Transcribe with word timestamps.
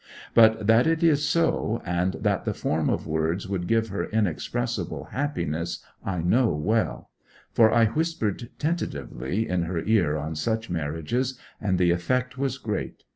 But 0.33 0.65
that 0.65 0.87
it 0.87 1.03
is 1.03 1.23
so, 1.27 1.79
and 1.85 2.13
that 2.21 2.43
the 2.43 2.55
form 2.55 2.89
of 2.89 3.05
words 3.05 3.47
would 3.47 3.67
give 3.67 3.89
her 3.89 4.05
inexpressible 4.05 5.09
happiness, 5.11 5.85
I 6.03 6.23
know 6.23 6.55
well; 6.55 7.11
for 7.53 7.71
I 7.71 7.85
whispered 7.85 8.49
tentatively 8.57 9.47
in 9.47 9.61
her 9.65 9.83
ear 9.83 10.17
on 10.17 10.33
such 10.33 10.71
marriages, 10.71 11.37
and 11.61 11.77
the 11.77 11.91
effect 11.91 12.35
was 12.35 12.57
great. 12.57 13.03